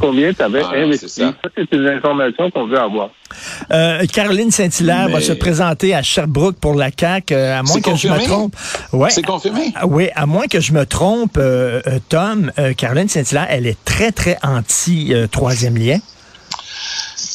combien 0.00 0.32
tu 0.32 0.40
avais 0.42 0.62
Ah 0.64 0.72
investi. 0.76 1.08
c'est 1.08 1.20
ça. 1.22 1.34
Ça, 1.42 1.50
c'est 1.54 1.72
une 1.76 1.86
information 1.88 2.50
qu'on 2.50 2.66
veut 2.66 2.78
avoir. 2.78 3.10
Euh, 3.70 4.06
Caroline 4.06 4.50
Saint-Hilaire 4.50 5.08
va 5.10 5.20
se 5.20 5.32
présenter 5.32 5.94
à 5.94 6.02
Sherbrooke 6.02 6.56
pour 6.56 6.74
la 6.74 6.90
CAQ, 6.98 7.34
euh, 7.34 7.58
à 7.58 7.62
moins 7.62 7.80
que 7.80 7.94
je 7.94 8.08
me 8.08 8.24
trompe. 8.24 8.56
Ouais. 8.92 9.10
C'est 9.10 9.22
confirmé? 9.22 9.72
Ah 9.74 9.86
Oui, 9.86 10.08
à 10.14 10.24
moins 10.26 10.46
que 10.46 10.60
je 10.60 10.72
me 10.72 10.86
trompe, 10.86 11.36
euh, 11.36 11.80
Tom, 12.08 12.50
euh, 12.58 12.72
Caroline 12.72 13.08
Saint-Hilaire, 13.08 13.46
elle 13.50 13.66
est 13.66 13.82
très, 13.84 14.12
très 14.12 14.38
anti-troisième 14.42 15.76
lien. 15.76 15.98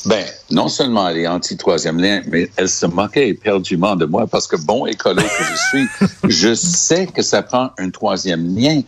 Ben, 0.05 0.24
non 0.51 0.69
seulement 0.69 1.07
elle 1.10 1.17
est 1.17 1.27
anti-troisième 1.27 2.00
lien, 2.00 2.22
mais 2.27 2.50
elle 2.55 2.69
se 2.69 2.86
moquait 2.86 3.29
éperdument 3.29 3.96
de 3.96 4.05
moi 4.05 4.25
parce 4.27 4.48
que 4.48 4.55
bon 4.55 4.86
écolo 4.86 5.22
que 5.22 5.43
je 5.43 5.57
suis, 5.69 6.10
je 6.29 6.53
sais 6.53 7.07
que 7.07 7.22
ça 7.22 7.41
prend 7.41 7.72
un 7.77 7.89
troisième 7.89 8.55
lien 8.55 8.81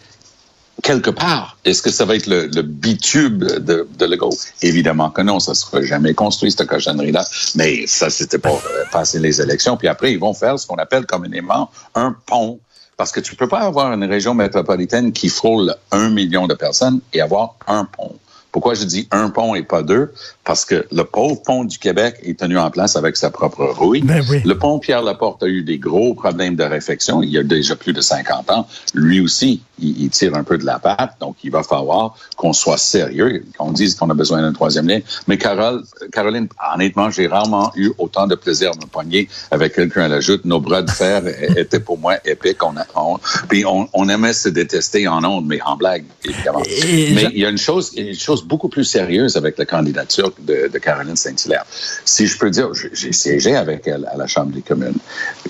quelque 0.81 1.09
part. 1.09 1.57
Est-ce 1.65 1.81
que 1.81 1.91
ça 1.91 2.05
va 2.05 2.15
être 2.15 2.27
le, 2.27 2.47
le 2.47 2.61
bitube 2.61 3.43
de, 3.43 3.87
de 3.97 4.05
Legault? 4.05 4.37
Évidemment 4.61 5.09
que 5.09 5.21
non, 5.21 5.39
ça 5.39 5.51
ne 5.51 5.55
sera 5.55 5.81
jamais 5.81 6.13
construit, 6.13 6.51
cette 6.51 6.67
cochonnerie-là. 6.67 7.25
Mais 7.55 7.85
ça, 7.87 8.09
c'était 8.09 8.39
pour 8.39 8.55
euh, 8.55 8.83
passer 8.91 9.19
les 9.19 9.41
élections. 9.41 9.77
Puis 9.77 9.87
après, 9.87 10.11
ils 10.11 10.19
vont 10.19 10.33
faire 10.33 10.57
ce 10.59 10.67
qu'on 10.67 10.77
appelle 10.77 11.05
communément 11.05 11.69
un 11.95 12.15
pont. 12.25 12.59
Parce 12.97 13.11
que 13.13 13.21
tu 13.21 13.35
peux 13.35 13.47
pas 13.47 13.61
avoir 13.61 13.93
une 13.93 14.03
région 14.03 14.33
métropolitaine 14.33 15.13
qui 15.13 15.29
frôle 15.29 15.73
un 15.91 16.09
million 16.09 16.47
de 16.47 16.53
personnes 16.53 16.99
et 17.13 17.21
avoir 17.21 17.55
un 17.67 17.85
pont. 17.85 18.15
Pourquoi 18.51 18.73
je 18.73 18.83
dis 18.83 19.07
un 19.11 19.29
pont 19.29 19.53
et 19.55 19.63
pas 19.63 19.83
deux? 19.83 20.11
Parce 20.43 20.65
que 20.65 20.85
le 20.91 21.03
pauvre 21.03 21.41
pont 21.43 21.63
du 21.63 21.77
Québec 21.77 22.15
est 22.23 22.39
tenu 22.39 22.57
en 22.57 22.71
place 22.71 22.95
avec 22.95 23.15
sa 23.15 23.29
propre 23.29 23.63
rouille. 23.65 24.01
Ben 24.01 24.23
oui. 24.29 24.41
Le 24.43 24.57
pont 24.57 24.79
Pierre-Laporte 24.79 25.43
a 25.43 25.47
eu 25.47 25.61
des 25.61 25.77
gros 25.77 26.15
problèmes 26.15 26.55
de 26.55 26.63
réfection. 26.63 27.21
Il 27.21 27.29
y 27.29 27.37
a 27.37 27.43
déjà 27.43 27.75
plus 27.75 27.93
de 27.93 28.01
50 28.01 28.49
ans. 28.49 28.67
Lui 28.95 29.19
aussi, 29.21 29.61
il, 29.79 30.01
il 30.01 30.09
tire 30.09 30.33
un 30.35 30.43
peu 30.43 30.57
de 30.57 30.65
la 30.65 30.79
patte. 30.79 31.17
Donc, 31.19 31.35
il 31.43 31.51
va 31.51 31.61
falloir 31.61 32.15
qu'on 32.35 32.53
soit 32.53 32.77
sérieux, 32.79 33.45
qu'on 33.57 33.71
dise 33.71 33.93
qu'on 33.95 34.09
a 34.09 34.15
besoin 34.15 34.41
d'un 34.41 34.51
troisième 34.53 34.87
lien. 34.87 34.99
Mais 35.27 35.37
Carole, 35.37 35.83
Caroline, 36.11 36.47
honnêtement, 36.73 37.11
j'ai 37.11 37.27
rarement 37.27 37.71
eu 37.75 37.91
autant 37.99 38.25
de 38.25 38.33
plaisir 38.33 38.71
à 38.71 38.75
me 38.75 38.87
pogner 38.89 39.29
avec 39.51 39.75
quelqu'un 39.75 40.03
à 40.03 40.07
la 40.07 40.19
joute. 40.21 40.43
Nos 40.45 40.59
bras 40.59 40.81
de 40.81 40.89
fer 40.89 41.21
étaient 41.55 41.79
pour 41.79 41.99
moi 41.99 42.15
épiques. 42.25 42.63
On, 42.63 42.75
a, 42.77 42.85
on- 42.95 43.19
puis 43.47 43.65
on, 43.65 43.87
on 43.93 44.09
aimait 44.09 44.33
se 44.33 44.49
détester 44.49 45.07
en 45.07 45.23
ondes, 45.23 45.45
mais 45.45 45.61
en 45.61 45.77
blague, 45.77 46.05
évidemment. 46.25 46.63
Et- 46.65 47.13
mais 47.13 47.27
il 47.33 47.39
y 47.39 47.45
a 47.45 47.49
une 47.49 47.57
chose, 47.59 47.91
une 47.95 48.15
chose 48.15 48.38
beaucoup 48.43 48.69
plus 48.69 48.83
sérieuse 48.83 49.37
avec 49.37 49.57
la 49.57 49.65
candidature 49.65 50.31
de, 50.39 50.67
de 50.71 50.77
Caroline 50.79 51.15
Saint-Hilaire. 51.15 51.65
Si 52.05 52.27
je 52.27 52.37
peux 52.37 52.49
dire, 52.49 52.69
j'ai- 52.73 53.11
siégé 53.13 53.55
avec 53.55 53.87
elle 53.87 54.05
à 54.11 54.17
la 54.17 54.27
Chambre 54.27 54.51
des 54.51 54.61
communes. 54.61 54.97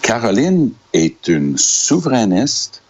Caroline 0.01 0.71
est 0.93 1.27
une 1.27 1.57
souverainiste, 1.57 2.81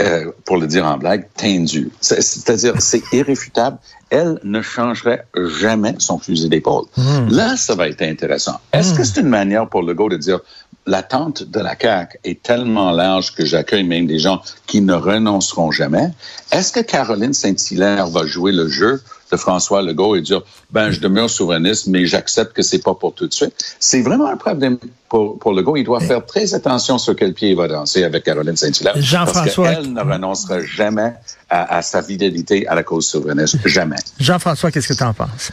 euh, 0.00 0.30
pour 0.44 0.56
le 0.56 0.66
dire 0.66 0.86
en 0.86 0.96
blague, 0.98 1.28
tendue. 1.36 1.90
C'est- 2.00 2.22
C'est-à-dire, 2.22 2.80
c'est 2.80 3.02
irréfutable. 3.12 3.78
Elle 4.10 4.38
ne 4.42 4.60
changerait 4.62 5.26
jamais 5.58 5.94
son 5.98 6.18
fusil 6.18 6.48
d'épaule. 6.48 6.84
Là, 7.30 7.56
ça 7.56 7.74
va 7.74 7.88
être 7.88 8.02
intéressant. 8.02 8.58
Est-ce 8.72 8.92
que 8.94 9.04
c'est 9.04 9.20
une 9.20 9.28
manière 9.28 9.68
pour 9.68 9.82
Legault 9.82 10.08
de 10.10 10.16
dire 10.16 10.40
l'attente 10.86 11.42
de 11.42 11.60
la 11.60 11.76
CAQ 11.78 12.18
est 12.24 12.42
tellement 12.42 12.90
large 12.90 13.34
que 13.34 13.44
j'accueille 13.44 13.84
même 13.84 14.06
des 14.06 14.18
gens 14.18 14.42
qui 14.66 14.80
ne 14.80 14.94
renonceront 14.94 15.70
jamais? 15.70 16.10
Est-ce 16.50 16.72
que 16.72 16.80
Caroline 16.80 17.34
Saint-Hilaire 17.34 18.08
va 18.08 18.26
jouer 18.26 18.52
le 18.52 18.68
jeu 18.68 19.02
de 19.32 19.36
François 19.36 19.82
Legault 19.82 20.14
et 20.16 20.20
dire 20.20 20.42
ben 20.70 20.90
je 20.90 21.00
demeure 21.00 21.28
souverainiste 21.30 21.86
mais 21.88 22.06
j'accepte 22.06 22.52
que 22.52 22.62
c'est 22.62 22.82
pas 22.82 22.94
pour 22.94 23.14
tout 23.14 23.26
de 23.26 23.32
suite. 23.32 23.52
C'est 23.80 24.02
vraiment 24.02 24.26
un 24.28 24.36
problème 24.36 24.78
pour, 25.08 25.38
pour 25.38 25.52
Legault. 25.52 25.76
Il 25.76 25.84
doit 25.84 26.00
faire 26.00 26.24
très 26.24 26.54
attention 26.54 26.98
sur 26.98 27.16
quel 27.16 27.32
pied 27.34 27.50
il 27.50 27.56
va 27.56 27.66
danser 27.68 28.04
avec 28.04 28.24
Caroline 28.24 28.56
Saint-Hilaire. 28.56 28.94
Jean-François- 28.96 29.64
Parce 29.64 29.78
qu'elle 29.78 29.92
ne 29.92 30.00
renoncera 30.00 30.60
jamais 30.62 31.12
à, 31.50 31.76
à 31.78 31.82
sa 31.82 32.02
fidélité 32.02 32.66
à 32.68 32.74
la 32.74 32.82
cause 32.82 33.06
souverainiste. 33.08 33.56
Jamais. 33.66 33.96
Jean-François, 34.20 34.70
qu'est-ce 34.70 34.88
que 34.88 34.94
tu 34.94 35.02
en 35.04 35.12
penses? 35.14 35.50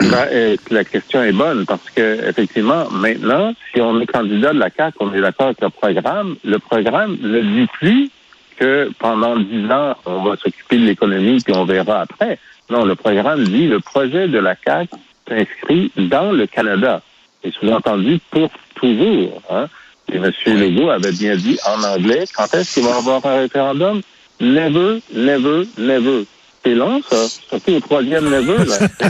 Ben, 0.00 0.26
euh, 0.32 0.56
la 0.70 0.84
question 0.84 1.22
est 1.22 1.32
bonne 1.32 1.66
parce 1.66 1.88
que 1.94 2.28
effectivement, 2.28 2.88
maintenant, 2.90 3.52
si 3.72 3.80
on 3.80 4.00
est 4.00 4.06
candidat 4.06 4.52
de 4.52 4.58
la 4.58 4.70
CAQ, 4.74 4.96
on 5.00 5.12
est 5.12 5.20
d'accord 5.20 5.46
avec 5.48 5.60
le 5.60 5.68
programme. 5.70 6.36
Le 6.44 6.58
programme 6.58 7.16
ne 7.20 7.40
dit 7.42 7.68
plus 7.78 8.10
que 8.60 8.90
pendant 8.98 9.36
dix 9.38 9.64
ans, 9.70 9.96
on 10.04 10.22
va 10.22 10.36
s'occuper 10.36 10.76
de 10.76 10.84
l'économie 10.84 11.40
puis 11.40 11.54
on 11.54 11.64
verra 11.64 12.02
après. 12.02 12.38
Non, 12.68 12.84
le 12.84 12.94
programme 12.94 13.44
dit 13.44 13.66
le 13.66 13.80
projet 13.80 14.28
de 14.28 14.38
la 14.38 14.54
CAQ 14.64 14.94
s'inscrit 15.26 15.90
dans 15.96 16.30
le 16.30 16.46
Canada. 16.46 17.02
Et 17.42 17.50
sous-entendu 17.50 18.20
pour 18.30 18.50
toujours. 18.74 19.42
Hein? 19.50 19.66
Et 20.12 20.16
M. 20.16 20.30
Legault 20.46 20.90
avait 20.90 21.12
bien 21.12 21.36
dit 21.36 21.58
en 21.66 21.82
anglais, 21.82 22.24
quand 22.36 22.52
est-ce 22.54 22.74
qu'il 22.74 22.84
va 22.84 22.90
y 22.90 22.92
avoir 22.92 23.24
un 23.24 23.40
référendum? 23.40 24.02
Never, 24.40 25.00
never, 25.12 25.66
never. 25.78 26.26
C'est 26.62 26.74
long, 26.74 27.00
ça. 27.08 27.28
Surtout 27.28 27.72
au 27.72 27.80
troisième 27.80 28.28
never, 28.28 28.64
là. 28.64 29.08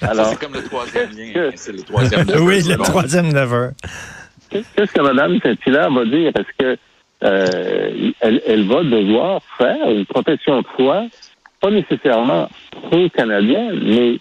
Alors, 0.02 0.28
c'est 0.28 0.40
comme 0.40 0.54
le 0.54 0.64
troisième 0.64 1.10
lien. 1.10 1.50
C'est 1.54 1.72
le 1.72 1.82
troisième 1.82 2.26
lien. 2.26 2.40
oui, 2.40 2.62
le 2.62 2.76
troisième 2.76 3.32
never. 3.32 3.70
Qu'est-ce 4.50 4.92
que 4.92 5.00
Mme 5.00 5.38
Saint-Hilaire 5.40 5.90
va 5.90 6.04
dire? 6.04 6.32
Est-ce 6.34 6.58
que 6.58 6.78
euh, 7.22 8.10
elle, 8.20 8.42
elle 8.46 8.66
va 8.68 8.82
devoir 8.84 9.40
faire 9.58 9.90
une 9.90 10.06
profession 10.06 10.60
de 10.62 10.66
foi, 10.76 11.06
pas 11.60 11.70
nécessairement 11.70 12.48
pro-canadienne, 12.88 13.80
mais 13.84 14.18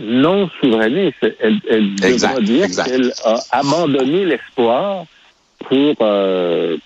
non 0.00 0.48
souverainiste? 0.60 1.16
Elle, 1.40 1.60
elle 1.70 1.94
devra 1.94 2.40
dire 2.40 2.66
qu'elle 2.84 3.12
a 3.24 3.38
abandonné 3.52 4.24
l'espoir 4.24 5.04
pour, 5.68 5.94
euh, 6.00 6.76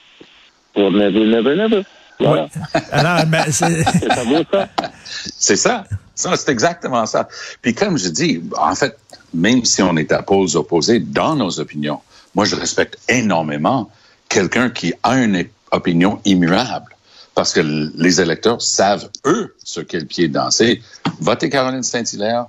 pour 0.74 0.90
never, 0.90 1.24
never, 1.26 1.56
never. 1.56 1.82
Voilà. 2.20 2.48
Alors, 2.92 3.26
ben, 3.26 3.44
c'est- 3.50 3.82
Ça. 3.82 4.68
C'est 5.04 5.56
ça. 5.56 5.84
Ça, 6.14 6.36
c'est 6.36 6.52
exactement 6.52 7.06
ça. 7.06 7.28
Puis 7.62 7.74
comme 7.74 7.98
je 7.98 8.08
dis, 8.08 8.40
en 8.56 8.74
fait, 8.74 8.96
même 9.32 9.64
si 9.64 9.82
on 9.82 9.96
est 9.96 10.12
à 10.12 10.22
pôles 10.22 10.56
opposés 10.56 11.00
dans 11.00 11.34
nos 11.34 11.58
opinions, 11.58 12.00
moi, 12.34 12.44
je 12.44 12.54
respecte 12.54 12.98
énormément 13.08 13.90
quelqu'un 14.28 14.70
qui 14.70 14.92
a 15.02 15.16
une 15.18 15.34
opinion 15.74 16.20
immuable. 16.24 16.96
Parce 17.34 17.52
que 17.52 17.60
les 17.60 18.20
électeurs 18.20 18.62
savent, 18.62 19.08
eux, 19.26 19.54
sur 19.64 19.84
quel 19.86 20.06
pied 20.06 20.28
danser. 20.28 20.80
Votez 21.20 21.50
Caroline 21.50 21.82
Saint-Hilaire, 21.82 22.46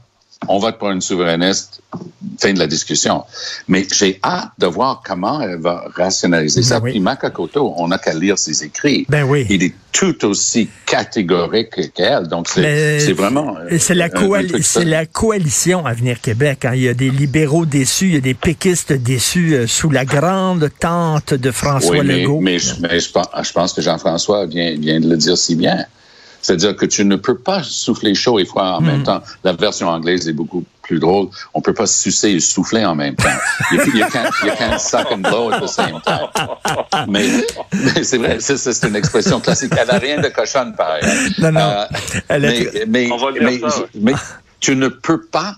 on 0.48 0.60
vote 0.60 0.78
pour 0.78 0.92
une 0.92 1.02
souverainiste, 1.02 1.82
fin 2.40 2.54
de 2.54 2.60
la 2.60 2.68
discussion. 2.68 3.24
Mais 3.68 3.86
j'ai 3.92 4.20
hâte 4.24 4.50
de 4.60 4.68
voir 4.68 5.02
comment 5.06 5.42
elle 5.42 5.60
va 5.60 5.86
rationaliser 5.96 6.62
ça. 6.62 6.80
Ben 6.80 6.86
oui. 6.86 6.92
Puis 6.92 7.60
on 7.60 7.88
n'a 7.88 7.98
qu'à 7.98 8.14
lire 8.14 8.38
ses 8.38 8.64
écrits. 8.64 9.06
Ben 9.10 9.24
oui. 9.24 9.46
Il 9.50 9.64
est 9.64 9.74
tout 9.92 10.26
aussi 10.26 10.70
catégorique 10.86 11.94
qu'elle. 11.94 12.28
Donc, 12.28 12.50
c'est 12.50 13.14
vraiment... 13.14 13.56
euh, 13.58 13.78
C'est 13.80 13.96
la, 13.96 14.10
coali- 14.10 14.62
ça. 14.62 14.84
la 14.84 15.06
coalition 15.06 15.86
Avenir 15.86 16.20
Québec. 16.20 16.66
hein. 16.66 16.72
Il 16.76 16.82
y 16.82 16.90
a 16.90 16.94
des 16.94 17.10
libéraux 17.10 17.66
déçus, 17.66 18.08
il 18.08 18.14
y 18.16 18.18
a 18.18 18.22
des 18.22 18.34
péquistes 18.34 18.92
déçus 18.94 19.54
euh, 19.56 19.68
sous 19.68 19.90
la 19.90 20.04
grande 20.06 20.70
tente 20.80 21.34
de 21.34 21.52
François 21.52 21.98
Oui, 22.00 22.06
mais, 22.06 22.22
Legault. 22.22 22.42
mais, 22.42 22.60
je, 22.60 22.76
mais 22.82 23.00
je 23.00 23.10
pense, 23.12 23.28
je 23.42 23.52
pense 23.54 23.74
que 23.74 23.82
Jean-François 23.82 24.46
vient, 24.46 24.76
vient 24.78 25.00
de 25.00 25.10
le 25.10 25.16
dire 25.18 25.38
si 25.38 25.56
bien. 25.56 25.86
C'est-à-dire 26.46 26.76
que 26.76 26.86
tu 26.86 27.04
ne 27.06 27.16
peux 27.16 27.38
pas 27.40 27.64
souffler 27.64 28.14
chaud 28.14 28.38
et 28.38 28.46
froid 28.46 28.64
en 28.78 28.82
Hmm. 28.82 28.86
même 28.86 29.04
temps. 29.04 29.22
La 29.44 29.54
version 29.54 29.90
anglaise 29.90 30.28
est 30.30 30.34
beaucoup 30.34 30.64
plus 30.84 31.00
drôle. 31.00 31.30
On 31.56 31.62
peut 31.62 31.74
pas 31.74 31.88
sucer 31.88 32.30
et 32.34 32.40
souffler 32.40 32.86
en 32.86 32.94
même 32.94 33.16
temps. 33.16 33.30
You, 33.72 33.80
you 33.96 34.06
can't, 34.12 34.30
you 34.44 34.52
can't 34.56 34.80
suck 34.80 35.12
and 35.12 35.18
blow 35.28 35.52
at 35.52 35.60
the 35.62 35.68
same 35.68 36.00
time. 36.06 37.08
Mais, 37.08 37.28
mais 37.74 38.04
c'est 38.04 38.20
vrai, 38.20 38.38
c'est 38.40 38.58
c'est 38.58 38.88
une 38.88 38.96
expression 38.96 39.40
classique. 39.40 39.72
Elle 39.76 39.88
n'a 39.88 39.98
rien 39.98 40.22
de 40.22 40.28
cochonne, 40.28 40.76
pareil. 40.76 41.04
Non, 41.40 41.52
non. 41.52 41.62
Euh, 41.62 41.86
mais, 42.40 42.70
mais, 42.88 43.10
On 43.12 43.18
va 43.18 43.32
dire 43.32 43.42
mais, 43.44 43.60
ça, 43.60 43.80
ouais. 43.80 43.86
mais 43.96 44.14
tu 44.60 44.76
ne 44.76 44.88
peux 44.90 45.22
pas 45.22 45.56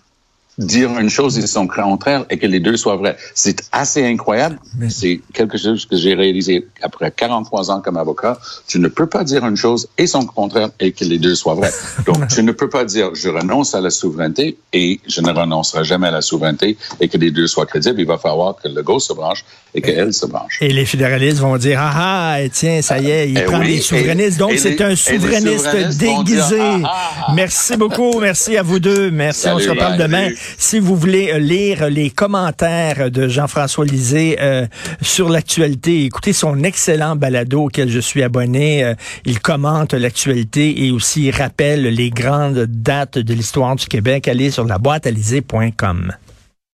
dire 0.57 0.89
une 0.99 1.09
chose 1.09 1.37
et 1.37 1.45
son 1.45 1.67
contraire 1.67 2.25
et 2.29 2.37
que 2.37 2.47
les 2.47 2.59
deux 2.59 2.77
soient 2.77 2.95
vrais. 2.95 3.15
C'est 3.35 3.61
assez 3.71 4.03
incroyable. 4.05 4.57
Mais- 4.77 4.89
C'est 4.89 5.21
quelque 5.33 5.57
chose 5.57 5.85
que 5.85 5.95
j'ai 5.95 6.15
réalisé 6.15 6.65
après 6.81 7.11
43 7.11 7.69
ans 7.71 7.81
comme 7.81 7.97
avocat. 7.97 8.39
Tu 8.67 8.79
ne 8.79 8.87
peux 8.87 9.05
pas 9.07 9.23
dire 9.23 9.45
une 9.45 9.55
chose 9.55 9.87
et 9.97 10.07
son 10.07 10.25
contraire 10.25 10.69
et 10.79 10.91
que 10.93 11.03
les 11.05 11.19
deux 11.19 11.35
soient 11.35 11.53
vrais. 11.53 11.71
Donc, 12.05 12.27
tu 12.29 12.41
ne 12.41 12.51
peux 12.51 12.69
pas 12.69 12.85
dire 12.85 13.13
je 13.13 13.29
renonce 13.29 13.75
à 13.75 13.81
la 13.81 13.89
souveraineté 13.91 14.57
et 14.73 14.99
je 15.07 15.21
ne 15.21 15.31
renoncerai 15.31 15.83
jamais 15.83 16.07
à 16.07 16.11
la 16.11 16.21
souveraineté 16.21 16.77
et 16.99 17.07
que 17.07 17.17
les 17.17 17.29
deux 17.31 17.47
soient 17.47 17.65
crédibles. 17.67 17.99
Il 18.01 18.07
va 18.07 18.17
falloir 18.17 18.55
que 18.55 18.67
le 18.67 18.81
gauche 18.81 19.03
se 19.03 19.13
branche 19.13 19.45
et 19.75 19.81
qu'elle 19.81 20.13
se 20.13 20.25
branche. 20.25 20.57
Et 20.61 20.69
les 20.73 20.85
fédéralistes 20.85 21.37
vont 21.39 21.57
dire 21.57 21.79
ah 21.81 22.33
ah 22.35 22.49
tiens 22.51 22.81
ça 22.81 22.97
y 22.99 23.11
est 23.11 23.29
il 23.29 23.37
Eh 23.37 23.41
prend 23.43 23.59
oui, 23.59 23.67
les 23.75 23.81
souverainistes 23.81 24.37
et- 24.37 24.39
donc 24.39 24.53
c'est 24.57 24.81
un 24.81 24.95
souverainiste 24.95 25.75
dire, 25.75 26.17
déguisé. 26.23 26.59
Ah, 26.83 27.11
ah. 27.27 27.33
Merci 27.35 27.77
beaucoup, 27.77 28.19
merci 28.19 28.57
à 28.57 28.63
vous 28.63 28.79
deux, 28.79 29.11
merci. 29.11 29.47
on 29.49 29.59
se 29.59 29.69
reparle 29.69 29.97
demain. 29.97 30.29
Si 30.57 30.79
vous 30.79 30.95
voulez 30.95 31.31
euh, 31.31 31.39
lire 31.39 31.89
les 31.89 32.09
commentaires 32.09 33.11
de 33.11 33.27
Jean-François 33.27 33.85
Lisée 33.85 34.37
euh, 34.39 34.67
sur 35.01 35.29
l'actualité, 35.29 36.05
écoutez 36.05 36.33
son 36.33 36.63
excellent 36.63 37.15
balado 37.15 37.63
auquel 37.63 37.89
je 37.89 37.99
suis 37.99 38.23
abonné. 38.23 38.83
Euh, 38.83 38.93
il 39.25 39.39
commente 39.39 39.93
l'actualité 39.93 40.85
et 40.85 40.91
aussi 40.91 41.31
rappelle 41.31 41.83
les 41.83 42.09
grandes 42.09 42.65
dates 42.67 43.17
de 43.17 43.33
l'histoire 43.33 43.75
du 43.75 43.87
Québec. 43.87 44.27
Allez 44.27 44.51
sur 44.51 44.65
la 44.65 44.77
boîte 44.77 45.07